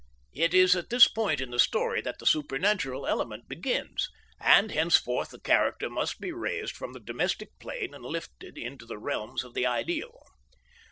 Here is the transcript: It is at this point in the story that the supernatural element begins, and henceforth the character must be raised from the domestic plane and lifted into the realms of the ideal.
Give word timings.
It 0.33 0.55
is 0.55 0.75
at 0.75 0.89
this 0.89 1.07
point 1.07 1.39
in 1.39 1.51
the 1.51 1.59
story 1.59 2.01
that 2.01 2.17
the 2.17 2.25
supernatural 2.25 3.05
element 3.05 3.47
begins, 3.47 4.09
and 4.39 4.71
henceforth 4.71 5.29
the 5.29 5.39
character 5.39 5.91
must 5.91 6.19
be 6.19 6.31
raised 6.31 6.75
from 6.75 6.93
the 6.93 6.99
domestic 6.99 7.49
plane 7.59 7.93
and 7.93 8.03
lifted 8.03 8.57
into 8.57 8.87
the 8.87 8.97
realms 8.97 9.43
of 9.43 9.53
the 9.53 9.67
ideal. 9.67 10.25